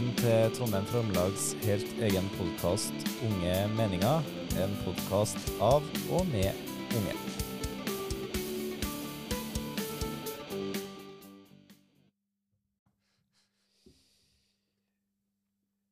Velkommen 0.00 0.16
til 0.16 0.52
Trondheim 0.56 0.86
Framlags 0.88 1.42
helt 1.60 1.90
egen 2.00 2.28
podkast 2.32 3.02
Unge 3.20 3.56
meninger. 3.76 4.22
En 4.56 4.70
podkast 4.80 5.36
av 5.60 5.84
og 6.08 6.22
med 6.30 6.56
unge. 6.96 7.16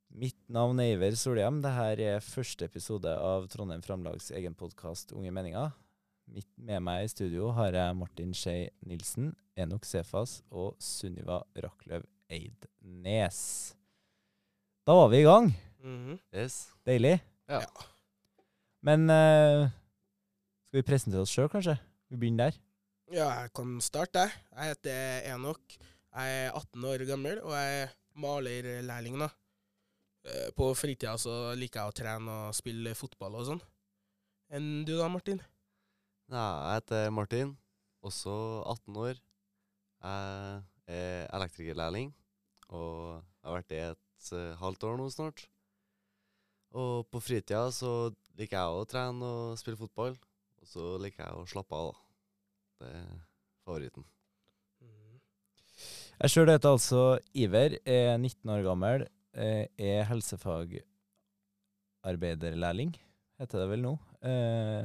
Mitt 0.09 0.41
navn 0.49 0.81
er 0.81 0.95
Iver 0.95 1.13
Solhjem. 1.13 1.61
Dette 1.61 2.09
er 2.09 2.25
første 2.25 2.65
episode 2.65 3.13
av 3.13 3.45
Trondheim 3.53 3.85
Framlags 3.85 4.33
egen 4.33 4.57
podkast 4.57 5.13
Unge 5.13 5.37
meninger. 5.37 5.77
Midt 6.33 6.49
med 6.57 6.81
meg 6.81 7.05
i 7.05 7.13
studio 7.13 7.53
har 7.61 7.77
jeg 7.77 8.01
Martin 8.01 8.33
Skei 8.33 8.71
Nilsen, 8.89 9.35
Enok 9.53 9.85
Sefas 9.85 10.41
og 10.49 10.81
Sunniva 10.81 11.43
Rakløv 11.61 12.09
Eidnes. 12.33 13.77
Da 14.89 14.95
var 14.97 15.11
vi 15.13 15.19
i 15.21 15.25
gang. 15.27 15.51
Mhm. 15.85 16.15
Yes. 16.33 16.55
Deilig. 16.89 17.19
Ja. 17.45 17.59
Men 18.81 19.03
uh, 19.13 19.67
skal 20.65 20.79
vi 20.79 20.83
presentere 20.89 21.27
oss 21.27 21.35
sjøl, 21.35 21.51
kanskje? 21.53 21.75
Vi 22.09 22.17
begynner 22.17 22.49
der. 22.49 22.57
Ja, 23.13 23.27
jeg 23.43 23.53
kan 23.53 23.75
starte. 23.85 24.23
jeg. 24.25 24.33
Jeg 24.55 24.71
heter 24.73 25.29
Enok. 25.35 25.77
Jeg 26.17 26.39
er 26.39 26.57
18 26.57 26.89
år 26.89 27.05
gammel, 27.11 27.43
og 27.45 27.53
jeg 27.53 27.83
er 27.83 27.93
malerlærling. 28.17 29.21
da. 29.21 29.29
Eh, 30.25 30.49
På 30.57 30.71
fritida 30.73 31.19
så 31.21 31.53
liker 31.53 31.83
jeg 31.83 31.93
å 31.93 31.97
trene 32.01 32.39
og 32.49 32.57
spille 32.57 32.97
fotball 32.97 33.37
og 33.43 33.47
sånn. 33.53 33.63
Enn 34.49 34.87
du 34.89 34.95
da, 34.97 35.13
Martin? 35.13 35.45
Nei, 36.33 36.49
jeg 36.49 36.81
heter 36.81 37.11
Martin, 37.13 37.53
også 38.01 38.65
18 38.65 38.97
år. 39.05 39.21
Jeg 40.01 40.63
er 40.89 41.29
elektrikerlærling, 41.37 42.15
og 42.73 43.21
jeg 43.21 43.49
har 43.51 43.59
vært 43.61 43.69
det 43.69 43.83
i 43.85 43.89
et 43.93 44.08
eh, 44.33 44.57
halvt 44.61 44.85
år 44.89 44.95
nå 44.99 45.07
snart. 45.13 45.41
Og 46.77 47.07
på 47.09 47.19
fritida 47.25 47.71
så 47.73 48.13
liker 48.39 48.57
jeg 48.59 48.69
å 48.69 48.89
trene 48.89 49.25
og 49.25 49.59
spille 49.61 49.81
fotball, 49.81 50.15
og 50.61 50.67
så 50.69 50.99
liker 51.03 51.25
jeg 51.25 51.33
å 51.39 51.47
slappe 51.49 51.75
av, 51.75 51.87
da. 51.89 51.95
Det 52.79 52.89
er 53.01 53.11
favoritten. 53.67 54.05
Mhm. 54.85 55.17
Jeg 56.19 56.29
sjøl 56.35 56.51
heter 56.53 56.71
altså 56.75 57.03
Iver, 57.35 57.71
er 57.87 58.19
19 58.19 58.51
år 58.55 58.63
gammel, 58.67 59.01
er 59.39 60.05
helsefagarbeiderlærling, 60.09 62.93
heter 63.39 63.59
det 63.63 63.69
vel 63.71 63.83
nå. 63.85 63.95
Eh, 64.27 64.85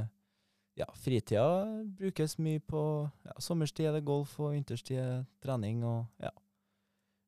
ja, 0.78 0.86
fritida 0.98 1.66
brukes 1.98 2.38
mye 2.42 2.62
på 2.66 2.82
ja, 3.26 3.34
Sommerstid 3.42 3.86
er 3.90 3.94
det 3.98 4.08
golf, 4.08 4.40
og 4.42 4.54
vinterstid 4.56 4.98
er 4.98 5.26
trening 5.44 5.84
og 5.86 6.06
ja, 6.22 6.32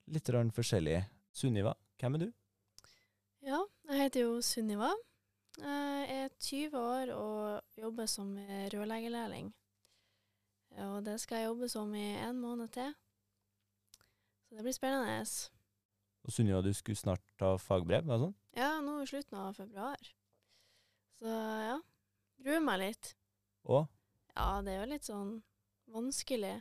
litt 0.09 0.29
forskjellig. 0.55 1.03
Sunniva, 1.35 1.73
hvem 1.99 2.17
er 2.17 2.25
du? 2.25 2.31
Ja, 3.45 3.59
jeg 3.89 4.01
heter 4.01 4.25
jo 4.25 4.41
Sunniva. 4.41 4.91
Jeg 5.59 6.07
er 6.11 6.29
20 6.39 6.77
år 6.79 7.11
og 7.15 7.79
jobber 7.79 8.09
som 8.11 8.33
rørleggerlærling. 8.73 9.53
Og 10.83 11.05
det 11.05 11.19
skal 11.21 11.37
jeg 11.39 11.51
jobbe 11.51 11.69
som 11.71 11.93
i 11.95 12.07
en 12.19 12.39
måned 12.41 12.67
til. 12.75 12.91
Så 14.47 14.57
det 14.57 14.65
blir 14.65 14.75
spennende. 14.75 15.21
Og 16.25 16.33
Sunniva, 16.33 16.61
du 16.61 16.73
skulle 16.73 16.99
snart 16.99 17.23
ta 17.39 17.55
fagbrev? 17.61 18.09
Altså? 18.11 18.33
Ja, 18.57 18.81
nå 18.81 18.99
i 19.03 19.07
slutten 19.07 19.37
av 19.39 19.53
februar. 19.55 20.11
Så 21.21 21.31
ja, 21.69 21.77
gruer 22.43 22.63
meg 22.65 22.81
litt. 22.81 23.15
Og 23.63 23.85
Ja, 24.35 24.59
det 24.61 24.73
er 24.73 24.81
jo 24.81 24.91
litt 24.91 25.07
sånn 25.07 25.35
vanskelig, 25.93 26.57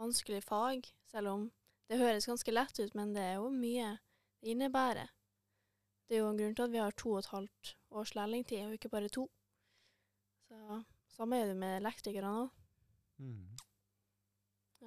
vanskelig 0.00 0.40
fag, 0.46 0.86
selv 1.10 1.34
om 1.34 1.42
det 1.90 1.98
høres 2.00 2.28
ganske 2.30 2.54
lett 2.54 2.78
ut, 2.80 2.94
men 2.96 3.12
det 3.12 3.24
er 3.26 3.34
jo 3.36 3.50
mye 3.52 3.98
det 4.40 4.54
innebærer. 4.54 5.10
Det 6.08 6.16
er 6.16 6.22
jo 6.22 6.30
en 6.30 6.38
grunn 6.40 6.54
til 6.56 6.64
at 6.64 6.72
vi 6.72 6.80
har 6.80 6.94
to 6.96 7.10
og 7.12 7.18
et 7.20 7.32
halvt 7.32 7.74
års 7.90 8.14
lærlingtid, 8.16 8.64
og 8.66 8.76
ikke 8.76 8.88
bare 8.92 9.10
to. 9.12 9.26
Så 10.48 10.82
samme 11.12 11.36
er 11.36 11.50
det 11.50 11.56
med 11.56 11.76
elektrikere 11.80 12.30
nå. 12.32 12.46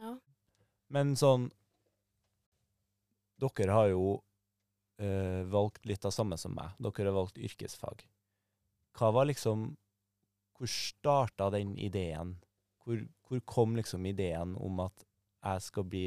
Ja. 0.01 0.15
Men 0.91 1.15
sånn 1.19 1.49
Dere 3.41 3.73
har 3.73 3.87
jo 3.89 4.05
eh, 5.01 5.41
valgt 5.49 5.87
litt 5.89 6.05
av 6.05 6.13
samme 6.13 6.37
som 6.37 6.53
meg. 6.55 6.75
Dere 6.77 7.09
har 7.09 7.17
valgt 7.17 7.39
yrkesfag. 7.41 8.03
Hva 8.97 9.11
var 9.15 9.29
liksom 9.29 9.71
Hvor 10.57 10.69
starta 10.69 11.49
den 11.49 11.73
ideen? 11.81 12.35
Hvor, 12.83 12.99
hvor 13.25 13.39
kom 13.49 13.75
liksom 13.75 14.05
ideen 14.05 14.53
om 14.61 14.83
at 14.83 15.05
jeg 15.41 15.61
skal 15.65 15.87
bli 15.89 16.05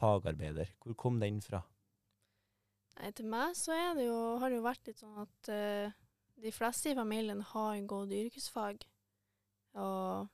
fagarbeider? 0.00 0.74
Hvor 0.84 0.96
kom 1.00 1.16
den 1.20 1.40
fra? 1.40 1.62
Nei, 2.94 3.10
til 3.16 3.26
meg 3.30 3.56
så 3.58 3.74
er 3.74 3.94
det 3.98 4.06
jo, 4.06 4.18
har 4.40 4.50
det 4.50 4.58
jo 4.60 4.66
vært 4.66 4.88
litt 4.88 5.00
sånn 5.02 5.22
at 5.24 5.50
uh, 5.50 5.94
de 6.44 6.52
fleste 6.54 6.92
i 6.92 6.98
familien 6.98 7.42
har 7.52 7.78
gått 7.90 8.14
yrkesfag. 8.14 8.84
Og 9.74 10.28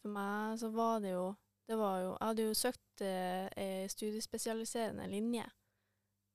for 0.00 0.14
meg 0.14 0.60
så 0.60 0.70
var 0.72 1.02
det 1.04 1.14
jo 1.14 1.32
det 1.64 1.78
var 1.80 2.00
jo, 2.02 2.08
Jeg 2.12 2.28
hadde 2.28 2.44
jo 2.44 2.56
søkt 2.60 3.02
uh, 3.04 3.46
ei 3.56 3.86
studiespesialiserende 3.88 5.06
linje. 5.08 5.46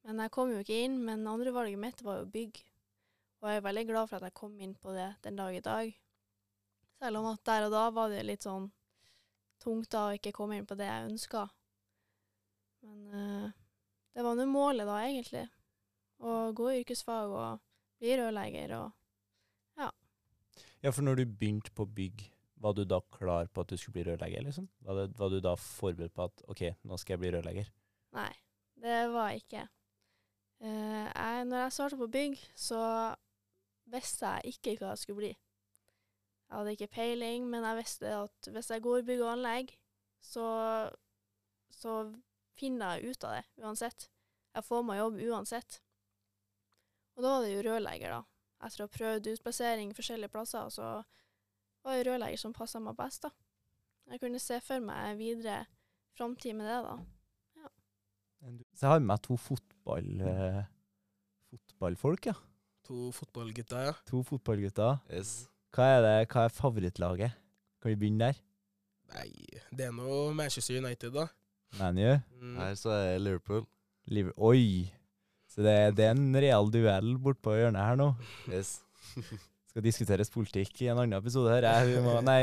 Men 0.08 0.24
jeg 0.24 0.34
kom 0.34 0.50
jo 0.54 0.62
ikke 0.64 0.80
inn. 0.86 0.98
Men 1.06 1.28
andrevalget 1.30 1.82
mitt 1.82 2.02
var 2.06 2.22
jo 2.22 2.32
bygg. 2.34 2.62
Og 3.40 3.50
jeg 3.50 3.60
er 3.62 3.66
veldig 3.68 3.86
glad 3.88 4.10
for 4.10 4.18
at 4.18 4.28
jeg 4.28 4.38
kom 4.40 4.58
inn 4.60 4.74
på 4.76 4.94
det 4.96 5.12
den 5.24 5.38
dag 5.38 5.56
i 5.56 5.64
dag. 5.64 5.94
Selv 7.00 7.22
om 7.22 7.30
at 7.30 7.46
der 7.46 7.68
og 7.68 7.72
da 7.72 7.86
var 7.96 8.10
det 8.12 8.26
litt 8.26 8.44
sånn 8.44 8.68
tungt 9.64 9.92
da 9.94 10.08
å 10.08 10.16
ikke 10.18 10.34
komme 10.36 10.58
inn 10.58 10.68
på 10.68 10.76
det 10.80 10.88
jeg 10.90 11.12
ønska. 11.12 11.46
Men 12.84 13.00
eh, 13.16 13.59
det 14.20 14.26
var 14.26 14.36
nå 14.36 14.44
målet 14.52 14.84
da, 14.84 14.98
egentlig. 15.08 15.46
Å 16.20 16.52
gå 16.52 16.66
i 16.74 16.80
yrkesfag 16.82 17.32
og 17.32 17.62
bli 18.02 18.18
rørlegger 18.20 18.74
og 18.76 18.90
Ja, 20.84 20.92
for 20.92 21.04
når 21.04 21.22
du 21.22 21.26
begynte 21.40 21.72
på 21.76 21.86
bygg, 21.88 22.22
var 22.60 22.76
du 22.76 22.86
da 22.88 23.00
klar 23.16 23.48
på 23.48 23.64
at 23.64 23.72
du 23.72 23.78
skulle 23.78 24.00
bli 24.00 24.06
rørlegger? 24.10 24.44
liksom? 24.44 24.68
Var, 24.84 24.96
det, 24.96 25.20
var 25.20 25.32
du 25.32 25.40
da 25.44 25.56
forberedt 25.60 26.16
på 26.16 26.28
at 26.28 26.44
OK, 26.52 26.62
nå 26.84 27.00
skal 27.00 27.16
jeg 27.16 27.24
bli 27.24 27.32
rørlegger? 27.36 27.72
Nei, 28.16 28.32
det 28.84 29.00
var 29.12 29.32
jeg 29.32 29.44
ikke. 29.44 29.66
Uh, 30.60 31.08
jeg, 31.08 31.46
når 31.48 31.64
jeg 31.64 31.76
starta 31.78 32.00
på 32.00 32.08
bygg, 32.12 32.40
så 32.56 32.82
visste 33.92 34.34
jeg 34.36 34.56
ikke 34.56 34.78
hva 34.80 34.94
jeg 34.94 35.04
skulle 35.04 35.22
bli. 35.24 35.34
Jeg 36.50 36.58
hadde 36.58 36.76
ikke 36.76 36.92
peiling, 36.96 37.48
men 37.48 37.68
jeg 37.68 37.80
visste 37.80 38.16
at 38.16 38.52
hvis 38.52 38.72
jeg 38.76 38.84
går 38.84 39.08
bygg 39.08 39.24
og 39.24 39.34
anlegg, 39.38 39.76
så, 40.20 40.48
så 41.72 42.02
finner 42.60 42.98
jeg 42.98 43.14
ut 43.14 43.28
av 43.28 43.38
det 43.38 43.46
uansett. 43.64 44.10
Jeg 44.56 44.66
får 44.66 44.84
meg 44.86 45.00
jobb 45.00 45.22
uansett. 45.30 45.80
Og 47.18 47.24
da 47.24 47.36
var 47.36 47.46
det 47.46 47.54
jo 47.54 47.64
rørlegger, 47.68 48.16
da. 48.16 48.22
Etter 48.66 48.84
å 48.84 48.88
ha 48.88 48.92
prøvd 48.92 49.30
utplassering 49.34 49.94
forskjellige 49.96 50.32
plasser, 50.34 50.68
så 50.74 50.90
var 51.84 51.96
det 51.96 52.08
rørlegger 52.08 52.42
som 52.42 52.56
passa 52.56 52.82
meg 52.84 52.98
best, 53.00 53.24
da. 53.28 53.32
Jeg 54.10 54.22
kunne 54.24 54.42
se 54.42 54.58
for 54.66 54.82
meg 54.84 55.20
videre 55.20 55.62
framtid 56.18 56.58
med 56.58 56.68
det, 56.68 56.80
da. 56.88 56.98
Så 58.40 58.86
jeg 58.86 58.94
har 58.94 59.02
med 59.04 59.10
meg 59.12 59.24
to 59.26 59.36
fotball, 59.40 60.10
eh, 60.24 60.62
fotballfolk, 61.52 62.32
ja. 62.32 62.36
To 62.88 63.12
fotballgutter, 63.14 63.90
ja. 63.92 63.96
To 64.10 64.24
fotballgutter. 64.26 65.00
Yes. 65.12 65.50
Hva 65.76 65.90
er, 65.94 66.00
det, 66.02 66.14
hva 66.32 66.48
er 66.48 66.56
favorittlaget? 66.56 67.36
Kan 67.80 67.92
vi 67.94 68.00
begynne 68.00 68.32
der? 68.32 68.40
Nei, 69.14 69.30
det 69.76 69.90
er 69.90 69.94
nå 69.96 70.32
Manchester 70.38 70.80
United, 70.80 71.14
da. 71.14 71.28
ManU? 71.78 72.16
Mm. 72.40 72.56
Her 72.58 72.80
så 72.80 72.94
er 72.96 73.04
det 73.12 73.22
Liverpool. 73.28 73.68
Liv 74.10 74.32
Oi! 74.38 74.90
Så 75.50 75.62
det, 75.66 75.76
det 75.98 76.06
er 76.06 76.16
en 76.16 76.34
real 76.38 76.70
duell 76.74 77.16
bortpå 77.22 77.54
hjørnet 77.58 77.84
her 77.84 78.00
nå. 78.00 78.10
Yes. 78.50 78.80
Skal 79.70 79.86
diskuteres 79.86 80.32
politikk 80.34 80.82
i 80.82 80.90
en 80.90 80.98
annen 80.98 81.18
episode 81.18 81.52
her. 81.54 81.68
Jeg, 81.68 81.92
vi 81.94 82.02
må, 82.06 82.16
nei, 82.30 82.42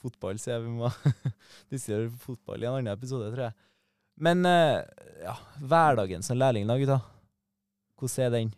fotball, 0.00 0.40
sier 0.40 0.56
jeg. 0.56 0.66
Vi 0.68 0.72
må 0.80 0.88
diskutere 1.72 2.08
fotball 2.22 2.64
i 2.64 2.68
en 2.68 2.78
annen 2.78 2.94
episode, 2.94 3.28
tror 3.34 3.48
jeg. 3.48 3.68
Men 4.22 4.44
eh, 4.48 4.80
ja, 5.24 5.36
hverdagen 5.60 6.24
som 6.24 6.40
lærling, 6.40 6.68
da, 6.68 6.76
gutta. 6.80 7.00
Hvordan 8.00 8.26
er 8.26 8.34
den? 8.36 8.52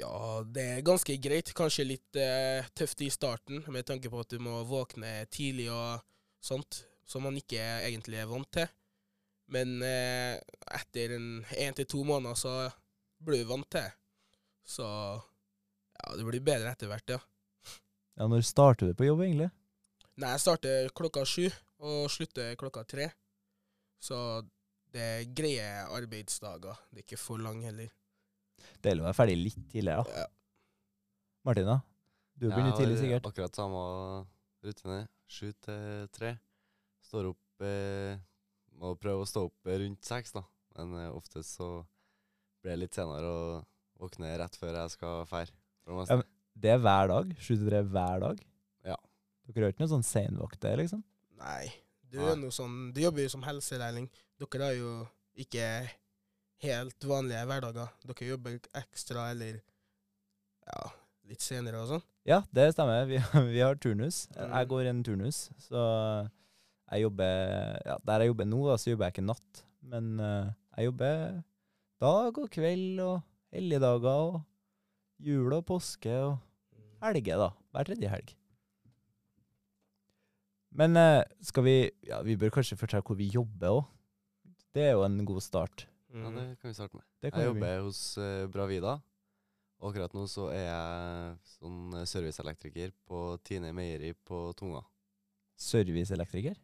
Ja, 0.00 0.40
det 0.46 0.64
er 0.64 0.84
ganske 0.86 1.16
greit. 1.22 1.52
Kanskje 1.56 1.88
litt 1.88 2.20
eh, 2.20 2.68
tøft 2.76 3.02
i 3.04 3.10
starten, 3.12 3.64
med 3.68 3.88
tanke 3.88 4.12
på 4.12 4.20
at 4.22 4.32
du 4.32 4.40
må 4.42 4.62
våkne 4.68 5.24
tidlig 5.32 5.68
og 5.72 6.00
sånt, 6.44 6.84
som 7.10 7.24
man 7.26 7.38
ikke 7.38 7.58
egentlig 7.60 8.20
er 8.20 8.28
vant 8.30 8.50
til. 8.54 8.68
Men 9.50 9.80
eh, 9.82 10.36
etter 10.78 11.16
én 11.18 11.74
til 11.74 11.88
to 11.90 12.04
måneder 12.06 12.38
så 12.38 12.52
blir 13.24 13.42
du 13.42 13.50
vant 13.50 13.66
til 13.66 13.82
det. 13.82 13.96
Så 14.70 14.86
ja, 14.86 16.12
det 16.16 16.26
blir 16.28 16.44
bedre 16.44 16.70
etter 16.70 16.90
hvert, 16.90 17.16
ja. 17.16 17.18
Ja, 18.20 18.28
Når 18.30 18.44
starter 18.46 18.90
du 18.90 18.94
på 18.94 19.08
jobb, 19.08 19.24
egentlig? 19.24 19.50
Nei, 20.20 20.34
jeg 20.36 20.42
starter 20.44 20.90
klokka 20.94 21.24
sju 21.26 21.48
og 21.80 22.10
slutter 22.12 22.54
klokka 22.60 22.84
tre. 22.86 23.08
Så 24.00 24.16
det 24.92 25.06
er 25.06 25.32
greie 25.36 25.66
arbeidsdager. 25.88 26.78
Det 26.90 27.02
er 27.02 27.06
ikke 27.08 27.20
for 27.20 27.42
lang 27.42 27.62
heller. 27.64 27.90
Deilig 28.84 29.02
å 29.02 29.08
være 29.08 29.16
ferdig 29.16 29.38
litt 29.40 29.62
tidligere, 29.72 30.04
da. 30.04 30.22
Ja. 30.22 30.28
Martina? 31.48 31.78
Du 32.36 32.46
begynner 32.48 32.76
tidlig, 32.76 32.96
Jeg 32.96 33.00
har 33.00 33.04
sikkert. 33.04 33.28
Akkurat 33.32 33.56
samme 33.56 33.80
rutine. 34.64 35.00
Sju 35.30 35.50
til 35.64 36.08
tre. 36.14 36.34
Står 37.10 37.32
opp 37.32 37.64
eh, 37.66 38.18
Må 38.80 38.94
prøve 39.00 39.24
å 39.24 39.28
stå 39.28 39.48
opp 39.48 39.70
rundt 39.70 40.06
seks, 40.06 40.34
da. 40.36 40.44
Men 40.78 40.94
eh, 41.00 41.10
oftest 41.10 41.58
så 41.58 41.70
blir 42.62 42.76
det 42.76 42.84
litt 42.84 42.96
senere 42.96 43.26
og 43.26 43.66
våkner 44.00 44.38
rett 44.40 44.56
før 44.56 44.78
jeg 44.78 44.94
skal 44.94 45.24
fære. 45.28 45.52
Det 45.84 46.06
Ja, 46.08 46.20
Det 46.54 46.72
er 46.74 46.82
hver 46.84 47.10
dag? 47.10 47.32
Sju 47.40 47.54
til 47.56 47.66
tre 47.68 47.82
hver 47.82 48.22
dag? 48.22 48.42
Ja. 48.86 48.96
Dere 49.50 49.66
har 49.66 49.74
ikke 49.74 49.84
noe 49.84 49.94
sånn 49.96 50.06
seinvakter, 50.06 50.76
liksom? 50.80 51.02
Nei. 51.40 51.72
Du 52.10 52.18
er 52.26 52.36
noe 52.38 52.50
sånn 52.54 52.90
Du 52.94 53.00
jobber 53.02 53.24
jo 53.26 53.32
som 53.32 53.44
helselærling. 53.46 54.08
Dere 54.40 54.66
har 54.66 54.78
jo 54.78 54.94
ikke 55.40 55.66
helt 56.64 57.06
vanlige 57.10 57.44
hverdager. 57.48 57.92
Dere 58.06 58.30
jobber 58.32 58.58
ekstra 58.80 59.30
eller 59.34 59.60
ja, 60.70 60.82
litt 61.30 61.42
senere 61.44 61.82
og 61.82 61.90
sånn. 61.94 62.04
Ja, 62.28 62.42
det 62.54 62.70
stemmer. 62.74 63.06
Vi, 63.10 63.18
vi 63.54 63.62
har 63.64 63.78
turnus. 63.80 64.26
Mm. 64.36 64.52
Jeg 64.52 64.70
går 64.72 64.84
i 64.84 64.92
en 64.92 65.04
turnus, 65.06 65.48
så 65.64 65.84
jeg 66.90 67.02
jobber 67.02 67.78
ja, 67.86 67.96
Der 68.04 68.20
jeg 68.24 68.28
jobber 68.32 68.44
nå, 68.50 68.60
da, 68.68 68.76
så 68.76 68.90
jobber 68.90 69.06
jeg 69.08 69.14
ikke 69.16 69.26
natt. 69.28 69.62
Men 69.82 70.08
uh, 70.20 70.50
jeg 70.76 70.84
jobber 70.90 71.42
dag 72.00 72.38
og 72.42 72.50
kveld 72.50 73.00
og 73.04 73.22
helligdager 73.52 74.08
og 74.10 74.40
jul 75.20 75.52
og 75.52 75.64
påske 75.68 76.12
og 76.24 76.38
helger, 77.02 77.36
da. 77.40 77.50
Hver 77.72 77.84
tredje 77.90 78.08
helg. 78.12 78.34
Men 80.70 80.96
uh, 80.96 81.22
skal 81.42 81.64
vi 81.66 81.76
Ja, 82.06 82.20
vi 82.26 82.36
bør 82.38 82.52
kanskje 82.54 82.78
fortelle 82.78 83.02
hvor 83.06 83.18
vi 83.18 83.30
jobber 83.34 83.80
òg. 83.80 83.86
Det 84.74 84.84
er 84.86 84.92
jo 84.94 85.02
en 85.06 85.24
god 85.26 85.40
start. 85.42 85.86
Ja, 86.12 86.28
Mm. 86.30 86.34
det 86.36 86.58
kan 86.60 86.68
vi 86.70 86.74
starte 86.74 86.94
med. 86.96 87.04
Det 87.22 87.32
kan 87.32 87.40
Jeg 87.42 87.48
vi- 87.54 87.60
jobber 87.60 87.82
hos 87.84 88.18
uh, 88.18 88.46
Bravida. 88.50 89.00
Og 89.80 89.90
akkurat 89.94 90.12
nå 90.12 90.26
så 90.28 90.48
er 90.52 90.66
jeg 90.66 91.38
sånn 91.56 91.92
serviceelektriker 92.06 92.90
på 93.08 93.38
Tine 93.44 93.72
Meieri 93.72 94.12
på 94.12 94.52
Tunga. 94.58 94.82
Serviceelektriker? 95.56 96.56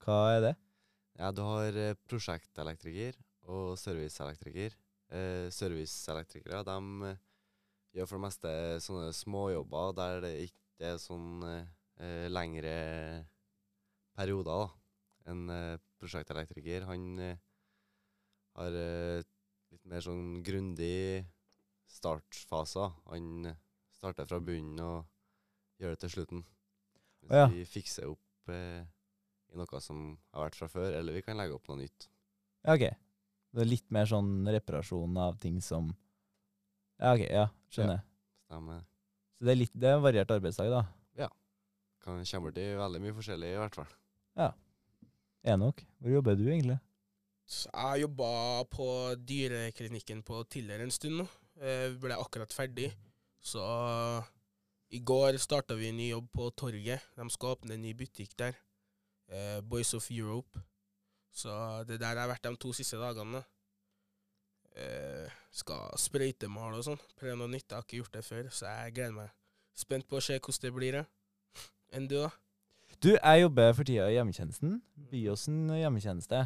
Hva 0.00 0.20
er 0.34 0.40
det? 0.44 0.52
Ja, 1.20 1.28
du 1.36 1.42
har 1.44 1.76
eh, 1.76 1.96
prosjektelektriker 2.08 3.18
og 3.52 3.74
serviceelektriker. 3.80 4.76
Eh, 5.12 5.48
serviceelektrikere 5.52 6.62
de 6.64 6.76
eh, 7.10 7.18
gjør 7.98 8.08
for 8.08 8.16
det 8.16 8.24
meste 8.24 8.52
sånne 8.86 9.10
småjobber 9.16 9.92
der 9.98 10.22
det 10.24 10.32
ikke 10.46 10.92
er 10.94 11.00
sånn 11.02 11.42
eh, 11.44 11.66
eh, 12.00 12.26
lengre 12.32 12.76
perioder. 14.16 14.70
da. 14.70 15.32
En 15.34 15.42
eh, 15.52 15.80
prosjektelektriker 16.00 16.86
han 16.88 17.10
eh, 17.26 17.42
har 18.56 18.78
eh, 18.80 19.26
litt 19.70 19.84
mer 19.90 20.06
sånn 20.06 20.40
grundig 20.46 21.26
startfaser. 21.90 22.96
Han 23.12 23.50
eh, 23.52 23.60
starter 23.98 24.30
fra 24.30 24.40
bunnen 24.40 24.80
og 24.80 25.82
gjør 25.82 25.92
det 25.92 26.02
til 26.06 26.14
slutten. 26.16 26.46
Hvis 27.20 27.36
Å 27.36 27.42
ja. 27.44 27.50
vi 27.52 27.66
fikser 27.68 28.08
opp 28.08 28.54
eh, 28.54 28.88
i 29.50 29.58
noe 29.58 29.80
som 29.82 30.02
har 30.34 30.46
vært 30.46 30.58
fra 30.60 30.68
før, 30.70 30.94
eller 30.98 31.16
vi 31.16 31.22
kan 31.26 31.38
legge 31.40 31.56
opp 31.56 31.70
noe 31.70 31.80
nytt. 31.82 32.08
Ja, 32.64 32.76
OK. 32.76 32.86
Det 33.50 33.64
er 33.64 33.70
litt 33.70 33.88
mer 33.90 34.06
sånn 34.06 34.46
reparasjon 34.46 35.16
av 35.18 35.40
ting 35.42 35.58
som 35.64 35.90
Ja, 37.00 37.14
OK. 37.14 37.24
Ja, 37.26 37.48
skjønner. 37.72 38.04
Stemmer. 38.46 38.84
Så 39.38 39.46
det 39.48 39.52
er 39.54 39.58
litt 39.58 39.74
Det 39.74 39.88
er 39.88 39.96
en 39.96 40.04
variert 40.04 40.30
arbeidsdag, 40.34 40.70
da. 40.70 40.84
Ja. 41.24 41.30
Kan 42.04 42.22
kommer 42.28 42.54
til 42.54 42.76
veldig 42.78 43.02
mye 43.02 43.16
forskjellig, 43.16 43.54
i 43.56 43.60
hvert 43.60 43.80
fall. 43.80 43.90
Ja. 44.38 44.52
Enok, 45.50 45.82
hvor 45.98 46.12
jobber 46.12 46.36
du 46.36 46.44
egentlig? 46.50 46.78
Jeg 47.50 48.02
jobba 48.04 48.30
på 48.70 48.86
dyreklinikken 49.26 50.20
på 50.22 50.44
Tiller 50.52 50.84
en 50.84 50.92
stund 50.94 51.22
nå. 51.22 51.26
Jeg 51.58 51.96
ble 52.00 52.14
akkurat 52.14 52.52
ferdig. 52.54 52.92
Så 53.42 53.64
i 54.92 55.00
går 55.02 55.38
starta 55.40 55.74
vi 55.74 55.88
en 55.90 55.98
ny 55.98 56.10
jobb 56.12 56.28
på 56.36 56.50
Torget. 56.54 57.02
De 57.16 57.26
skal 57.32 57.56
åpne 57.56 57.74
en 57.74 57.82
ny 57.82 57.94
butikk 57.96 58.36
der. 58.38 58.54
Eh, 59.30 59.60
Boys 59.62 59.94
of 59.94 60.10
Europe. 60.10 60.60
Så 61.30 61.50
det 61.86 62.00
der 62.02 62.18
har 62.18 62.28
vært 62.28 62.44
de 62.44 62.56
to 62.58 62.72
siste 62.74 62.98
dagene. 62.98 63.42
Eh, 64.74 65.30
skal 65.54 65.94
sprøytemale 65.98 66.80
og 66.80 66.86
sånn. 66.86 67.02
Prøve 67.18 67.38
noe 67.38 67.50
nytt. 67.50 67.68
Jeg 67.68 67.76
har 67.76 67.86
ikke 67.86 68.00
gjort 68.02 68.16
det 68.18 68.24
før, 68.26 68.50
så 68.50 68.70
jeg 68.70 68.96
gleder 68.98 69.16
meg. 69.16 69.34
Spent 69.78 70.08
på 70.10 70.18
å 70.18 70.24
se 70.24 70.38
hvordan 70.38 70.66
det 70.66 70.72
blir. 70.74 71.00
Enn 71.94 72.08
du, 72.10 72.16
da? 72.18 72.30
Du, 73.00 73.12
jeg 73.14 73.44
jobber 73.44 73.74
for 73.76 73.86
tida 73.86 74.08
i 74.10 74.16
hjemmetjenesten. 74.18 74.80
Byåsen 75.10 75.60
hjemmetjeneste. 75.78 76.42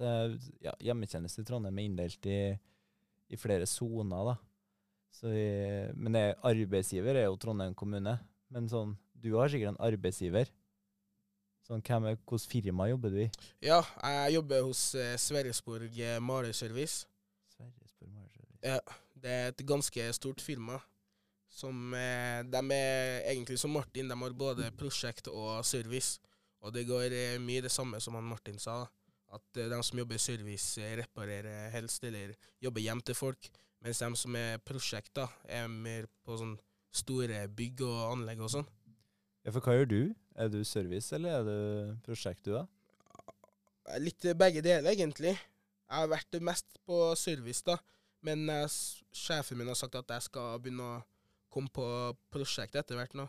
Ja, 0.00 0.72
hjemmetjeneste 0.80 1.42
i 1.42 1.48
Trondheim 1.48 1.76
er 1.76 1.84
inndelt 1.90 2.26
i, 2.30 2.38
i 3.28 3.36
flere 3.36 3.66
soner, 3.68 4.30
da. 4.30 4.38
Vi, 5.20 5.42
men 5.98 6.14
det, 6.16 6.22
arbeidsgiver 6.46 7.18
er 7.18 7.26
jo 7.26 7.36
Trondheim 7.42 7.74
kommune. 7.76 8.14
Men 8.54 8.70
sånn, 8.70 8.94
du 9.12 9.34
har 9.36 9.50
sikkert 9.52 9.74
en 9.74 9.82
arbeidsgiver. 9.90 10.48
Sånn, 11.70 11.84
hvem 11.86 12.08
Hvilket 12.08 12.46
firma 12.50 12.88
jobber 12.90 13.12
du 13.14 13.20
i? 13.22 13.28
Ja, 13.62 13.78
jeg 14.02 14.34
jobber 14.40 14.64
hos 14.66 14.80
eh, 14.98 15.12
Sverresborg 15.22 15.94
eh, 16.02 16.16
Malerservice. 16.18 17.04
Sverresborg 17.52 18.10
Malerservice. 18.10 18.58
Ja, 18.64 18.80
det 19.14 19.34
er 19.36 19.52
et 19.52 19.62
ganske 19.68 20.06
stort 20.16 20.42
firma. 20.42 20.80
Som 21.50 21.94
eh, 21.94 22.40
De 22.42 22.62
er 22.74 23.22
egentlig 23.30 23.60
som 23.62 23.70
Martin, 23.70 24.10
de 24.10 24.18
har 24.18 24.34
både 24.34 24.72
prosjekt 24.80 25.30
og 25.30 25.62
service. 25.66 26.18
Og 26.66 26.74
det 26.74 26.88
går 26.90 27.14
eh, 27.14 27.38
mye 27.38 27.62
det 27.62 27.70
samme 27.70 28.02
som 28.02 28.18
han 28.18 28.26
Martin 28.26 28.58
sa. 28.58 28.82
At 29.30 29.62
eh, 29.62 29.70
de 29.70 29.78
som 29.86 30.02
jobber 30.02 30.18
i 30.18 30.24
service, 30.26 30.74
eh, 30.82 30.96
reparerer 31.04 31.70
helst, 31.70 32.02
eller 32.02 32.34
jobber 32.58 32.82
hjem 32.82 33.04
til 33.06 33.14
folk. 33.14 33.50
Mens 33.80 34.02
de 34.02 34.10
som 34.18 34.34
er 34.42 34.58
prosjekt, 34.58 35.14
da, 35.22 35.30
er 35.46 35.70
mer 35.70 36.10
på 36.26 36.34
sånn 36.34 36.58
store 36.90 37.44
bygg 37.54 37.86
og 37.86 38.00
anlegg 38.10 38.42
og 38.42 38.50
sånn. 38.58 38.66
Ja, 39.44 39.52
for 39.54 39.64
hva 39.64 39.78
gjør 39.78 39.88
du? 39.88 40.00
Er 40.40 40.50
du 40.52 40.60
service, 40.68 41.14
eller 41.16 41.38
er 41.38 41.46
du 41.46 41.54
prosjekt, 42.04 42.44
du, 42.44 42.54
da? 42.54 42.66
Litt 44.00 44.24
begge 44.38 44.62
deler, 44.62 44.92
egentlig. 44.92 45.32
Jeg 45.32 45.96
har 45.96 46.10
vært 46.12 46.36
mest 46.44 46.78
på 46.86 46.98
service, 47.18 47.64
da. 47.66 47.78
Men 48.26 48.44
eh, 48.52 48.66
sjefen 49.16 49.58
min 49.58 49.70
har 49.72 49.78
sagt 49.78 49.96
at 49.98 50.12
jeg 50.12 50.28
skal 50.28 50.60
begynne 50.60 50.84
å 50.84 51.00
komme 51.50 51.72
på 51.72 51.86
prosjekt 52.30 52.76
etter 52.78 52.98
hvert 52.98 53.16
nå. 53.18 53.26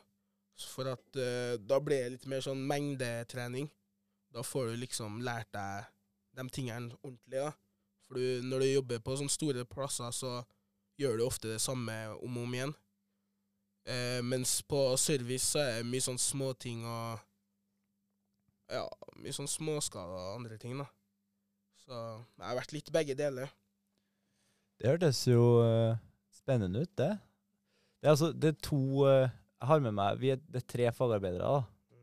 For 0.76 0.92
at 0.92 1.18
eh, 1.18 1.56
da 1.58 1.80
blir 1.82 2.04
det 2.04 2.16
litt 2.18 2.28
mer 2.30 2.44
sånn 2.46 2.62
mengdetrening. 2.70 3.72
Da 4.32 4.44
får 4.46 4.72
du 4.72 4.82
liksom 4.84 5.22
lært 5.26 5.50
deg 5.56 5.88
de 6.38 6.48
tingene 6.54 6.92
ordentlig, 7.02 7.48
da. 7.48 7.52
For 8.06 8.20
du, 8.20 8.44
når 8.46 8.64
du 8.64 8.68
jobber 8.68 9.02
på 9.04 9.16
sånne 9.18 9.32
store 9.32 9.66
plasser, 9.68 10.12
så 10.12 10.42
gjør 11.00 11.18
du 11.18 11.26
ofte 11.26 11.54
det 11.54 11.62
samme 11.64 11.96
om 12.20 12.38
og 12.38 12.46
om 12.46 12.56
igjen. 12.60 12.76
Eh, 13.90 14.20
mens 14.22 14.60
på 14.70 14.80
service 15.02 15.54
så 15.54 15.62
er 15.64 15.80
det 15.80 15.90
mye 15.90 16.04
sånn 16.06 16.20
småting 16.22 16.84
og 16.86 17.22
ja, 18.72 18.86
mye 19.20 19.34
sånn 19.36 19.50
småskader 19.50 20.16
og 20.16 20.38
andre 20.40 20.58
ting, 20.62 20.78
da. 20.80 20.88
Så 21.82 21.98
jeg 21.98 22.46
har 22.46 22.60
vært 22.60 22.76
litt 22.76 22.92
begge 22.94 23.18
deler. 23.20 23.52
Det 24.80 24.90
hørtes 24.90 25.20
jo 25.28 25.42
uh, 25.62 25.98
spennende 26.34 26.86
ut, 26.86 26.94
det. 26.98 27.12
Det 28.02 28.08
er 28.08 28.14
altså 28.16 28.32
det 28.34 28.54
er 28.54 28.64
to 28.66 28.80
uh, 29.06 29.28
Jeg 29.28 29.68
har 29.70 29.84
med 29.84 29.94
meg 29.94 30.24
er, 30.26 30.40
Det 30.42 30.64
er 30.64 30.72
tre 30.74 30.88
fagarbeidere, 30.96 31.50
da. 31.52 32.00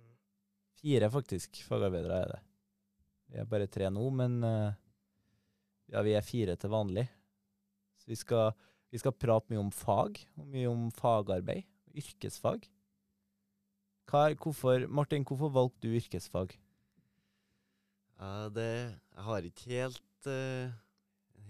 Fire 0.79 1.09
faktisk 1.11 1.59
fagarbeidere 1.67 2.21
er 2.23 2.35
det. 2.35 2.43
Vi 3.29 3.41
er 3.41 3.49
bare 3.51 3.67
tre 3.67 3.89
nå, 3.91 4.05
men 4.15 4.39
uh, 4.45 4.71
ja, 5.91 6.05
vi 6.07 6.15
er 6.15 6.27
fire 6.27 6.55
til 6.61 6.71
vanlig. 6.71 7.09
Så 7.99 8.13
vi 8.13 8.19
skal, 8.21 8.53
vi 8.93 9.01
skal 9.03 9.17
prate 9.17 9.53
mye 9.53 9.61
om 9.61 9.71
fag, 9.75 10.21
mye 10.49 10.71
om 10.71 10.89
fagarbeid. 10.97 11.67
Yrkesfag. 11.99 12.67
Er, 14.09 14.35
hvorfor, 14.41 14.87
Martin, 14.89 15.25
hvorfor 15.29 15.53
valgte 15.53 15.85
du 15.85 15.97
yrkesfag? 15.99 16.55
Ja, 18.19 18.49
det 18.49 18.69
Jeg 18.69 19.25
har 19.27 19.49
ikke 19.49 19.71
helt 19.71 20.29
uh, 20.31 20.73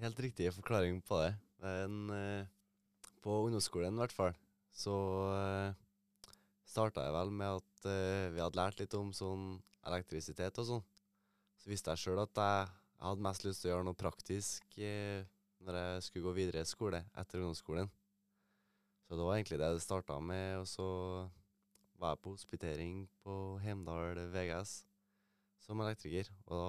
helt 0.02 0.20
riktig 0.20 0.50
forklaring 0.54 1.00
på 1.06 1.20
det. 1.22 1.32
Men 1.62 2.10
uh, 2.10 2.46
på 3.22 3.42
ungdomsskolen 3.46 3.96
i 3.96 4.02
hvert 4.02 4.14
fall, 4.14 4.34
så 4.74 4.94
uh, 5.32 5.70
starta 6.68 7.06
jeg 7.06 7.16
vel 7.16 7.32
med 7.34 7.60
at 7.60 7.88
uh, 7.88 8.28
vi 8.34 8.42
hadde 8.42 8.58
lært 8.58 8.82
litt 8.82 8.94
om 8.98 9.10
sånn 9.16 9.56
elektrisitet 9.88 10.60
og 10.62 10.68
sånn. 10.68 10.86
Så 11.58 11.70
visste 11.70 11.94
jeg 11.94 12.04
sjøl 12.04 12.22
at 12.22 12.38
jeg, 12.38 12.68
jeg 12.98 13.06
hadde 13.08 13.26
mest 13.26 13.46
lyst 13.46 13.62
til 13.62 13.70
å 13.70 13.72
gjøre 13.72 13.86
noe 13.88 13.98
praktisk 13.98 14.78
eh, 14.78 15.26
når 15.64 15.78
jeg 15.78 16.02
skulle 16.06 16.28
gå 16.28 16.36
videre 16.36 16.62
i 16.62 16.68
skole 16.68 17.02
etter 17.18 17.40
ungdomsskolen. 17.40 17.90
Så 19.08 19.16
det 19.16 19.24
var 19.24 19.38
egentlig 19.38 19.58
det 19.60 19.70
det 19.74 19.84
starta 19.84 20.18
med, 20.20 20.58
og 20.60 20.66
så 20.68 20.88
var 21.98 22.14
jeg 22.14 22.22
på 22.22 22.34
hospitering 22.34 23.00
på 23.24 23.34
Heimdal 23.62 24.20
VGS 24.32 24.82
som 25.64 25.80
elektriker, 25.82 26.28
og 26.46 26.60
da 26.60 26.68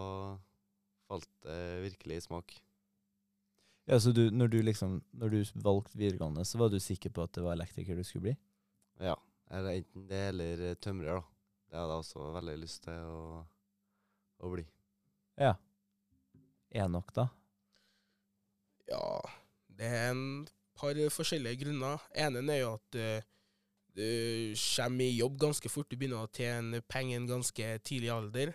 falt 1.10 1.29
det 1.46 1.60
virkelig 1.86 2.19
i 2.19 2.25
smak. 2.25 2.55
Ja, 3.89 3.98
så 4.00 4.12
du, 4.13 4.27
når, 4.29 4.51
du 4.53 4.60
liksom, 4.62 5.00
når 5.17 5.34
du 5.34 5.39
valgte 5.65 5.98
videregående, 5.98 6.46
så 6.46 6.60
var 6.62 6.69
du 6.69 6.77
sikker 6.79 7.10
på 7.13 7.24
at 7.25 7.34
det 7.34 7.43
var 7.46 7.58
elektriker 7.58 7.98
du 7.98 8.05
skulle 8.05 8.29
bli? 8.29 8.36
Ja, 9.01 9.15
eller 9.50 9.79
enten 9.79 10.05
det 10.10 10.22
eller 10.34 10.63
tømrer, 10.77 11.19
da. 11.19 11.24
Det 11.69 11.77
hadde 11.77 11.96
jeg 11.96 12.03
også 12.03 12.27
veldig 12.34 12.55
lyst 12.62 12.84
til 12.86 13.10
å, 13.10 13.24
å 14.46 14.51
bli. 14.53 14.63
Ja. 15.41 15.55
Enok, 16.84 17.13
da? 17.17 17.27
Ja, 18.89 19.19
det 19.77 19.86
er 19.86 20.12
en 20.12 20.48
par 20.79 20.98
forskjellige 21.13 21.63
grunner. 21.63 22.01
Ene 22.17 22.41
er 22.53 22.63
jo 22.63 22.72
at 22.77 22.98
uh, 22.98 23.27
du 23.96 24.55
kommer 24.55 25.05
i 25.05 25.17
jobb 25.19 25.38
ganske 25.41 25.69
fort. 25.69 25.89
Du 25.91 25.98
begynner 26.00 26.24
å 26.24 26.31
tjene 26.34 26.81
penger 26.89 27.27
ganske 27.29 27.72
tidlig 27.86 28.12
alder. 28.13 28.53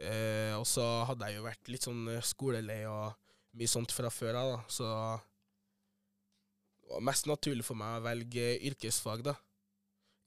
Uh, 0.00 0.56
og 0.58 0.66
så 0.66 0.84
hadde 1.10 1.28
jeg 1.28 1.38
jo 1.38 1.44
vært 1.44 1.68
litt 1.68 1.84
sånn 1.84 2.06
eh, 2.08 2.24
skolelei 2.24 2.78
og 2.88 3.12
mye 3.60 3.68
sånt 3.68 3.92
fra 3.92 4.08
før 4.12 4.38
av, 4.40 4.52
da. 4.54 4.60
Så 4.72 4.88
det 6.80 6.94
var 6.94 7.04
mest 7.10 7.28
naturlig 7.28 7.66
for 7.66 7.78
meg 7.78 7.98
å 7.98 8.04
velge 8.06 8.46
yrkesfag, 8.70 9.26
da. 9.26 9.36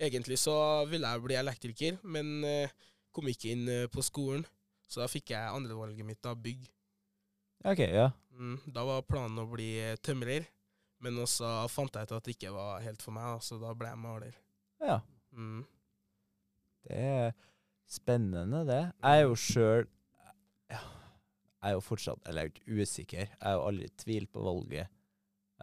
Egentlig 0.03 0.37
så 0.41 0.55
ville 0.91 1.09
jeg 1.09 1.23
bli 1.23 1.37
elektriker, 1.39 1.97
men 2.03 2.43
kom 3.15 3.27
ikke 3.31 3.53
inn 3.53 3.67
på 3.93 4.03
skolen. 4.03 4.43
Så 4.89 5.01
da 5.01 5.07
fikk 5.09 5.31
jeg 5.31 5.53
andrevalget 5.53 6.05
mitt, 6.05 6.21
da, 6.25 6.33
bygg. 6.35 6.67
OK, 7.63 7.79
ja. 7.79 8.09
Mm, 8.35 8.57
da 8.75 8.83
var 8.87 9.05
planen 9.07 9.39
å 9.43 9.47
bli 9.47 9.69
eh, 9.79 9.95
tømrer, 10.03 10.47
men 11.03 11.21
også 11.23 11.47
fant 11.71 11.95
jeg 11.95 12.09
ut 12.09 12.15
at 12.17 12.27
det 12.27 12.35
ikke 12.35 12.53
var 12.55 12.83
helt 12.83 13.03
for 13.03 13.15
meg, 13.15 13.37
så 13.45 13.59
da 13.61 13.71
ble 13.77 13.91
jeg 13.93 14.03
maler. 14.03 14.37
ja. 14.83 14.99
Mm. 15.33 15.63
Det 16.83 16.97
er 16.99 17.31
spennende, 17.89 18.59
det. 18.67 18.81
Jeg 18.99 19.21
er 19.21 19.23
jo 19.23 19.37
sjøl 19.39 19.85
Jeg 20.67 20.81
er 21.63 21.71
jo 21.73 21.79
fortsatt 21.81 22.27
Eller 22.27 22.49
jeg 22.49 22.59
er 22.59 22.75
jo 22.75 22.83
usikker. 22.83 23.23
Jeg 23.23 23.39
har 23.39 23.55
jo 23.55 23.63
aldri 23.69 23.87
tvilt 24.03 24.29
på 24.35 24.43
valget 24.43 24.91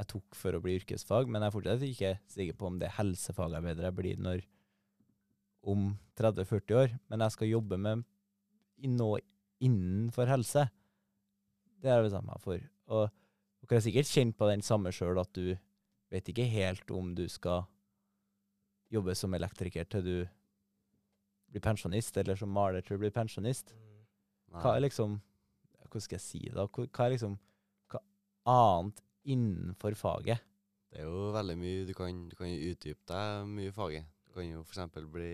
jeg 0.00 0.08
tok 0.14 0.36
for 0.38 0.56
å 0.56 0.62
bli 0.64 0.78
yrkesfag, 0.78 1.28
men 1.28 1.42
jeg 1.42 1.50
er 1.50 1.54
fortsatt 1.54 1.82
ikke 1.84 2.12
sikker 2.32 2.56
på 2.56 2.68
om 2.70 2.78
det 2.80 2.92
helsefagarbeidet 2.96 3.84
jeg 3.84 3.96
blir 3.98 4.22
når 4.24 4.46
om 5.68 5.90
30-40 6.16 6.78
år. 6.80 6.94
Men 7.12 7.24
jeg 7.26 7.34
skal 7.34 7.50
jobbe 7.50 7.76
med 7.84 8.06
nå 8.88 9.10
innenfor 9.60 10.30
helse. 10.30 10.64
Det 11.80 11.90
har 11.90 12.00
jeg 12.00 12.10
bestemt 12.10 12.28
meg 12.28 12.42
for. 12.44 12.62
Og 12.92 13.06
dere 13.64 13.78
har 13.78 13.84
sikkert 13.84 14.10
kjent 14.10 14.36
på 14.38 14.48
den 14.50 14.64
samme 14.64 14.92
sjøl, 14.94 15.20
at 15.20 15.32
du 15.36 15.54
vet 16.10 16.28
ikke 16.28 16.48
helt 16.50 16.90
om 16.92 17.14
du 17.16 17.26
skal 17.30 17.64
jobbe 18.90 19.14
som 19.14 19.34
elektriker 19.36 19.86
til 19.86 20.04
du 20.04 20.16
blir 21.50 21.62
pensjonist, 21.62 22.16
eller 22.20 22.38
som 22.38 22.50
maler 22.54 22.82
til 22.82 22.98
du 22.98 23.04
blir 23.04 23.14
pensjonist. 23.14 23.72
Mm. 23.74 24.60
Hva 24.60 24.76
er 24.76 24.86
liksom 24.86 25.20
Hvordan 25.90 26.04
skal 26.04 26.16
jeg 26.20 26.22
si 26.22 26.40
det? 26.46 26.54
hva 26.54 27.04
er 27.06 27.12
liksom 27.16 27.32
Hva 27.90 28.00
annet 28.50 29.00
innenfor 29.26 29.96
faget? 29.98 30.42
Det 30.90 31.02
er 31.02 31.06
jo 31.06 31.30
veldig 31.34 31.56
mye 31.58 31.86
Du 31.86 31.94
kan, 31.94 32.28
du 32.30 32.36
kan 32.38 32.50
utdype 32.50 33.06
deg 33.10 33.48
mye 33.50 33.70
i 33.70 33.74
faget. 33.74 34.06
Du 34.26 34.34
kan 34.34 34.46
jo 34.46 34.62
f.eks. 34.62 35.02
bli 35.10 35.32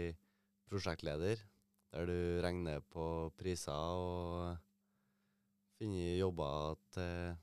prosjektleder, 0.69 1.41
der 1.93 2.09
du 2.09 2.19
regner 2.45 2.81
på 2.81 3.31
priser 3.39 3.73
og 3.73 4.57
finner 5.77 6.17
jobber 6.21 6.79
til 6.95 7.35